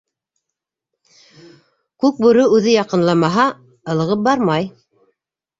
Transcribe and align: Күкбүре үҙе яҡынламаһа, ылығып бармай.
Күкбүре 2.05 2.47
үҙе 2.55 2.73
яҡынламаһа, 2.79 3.47
ылығып 3.95 4.25
бармай. 4.31 4.71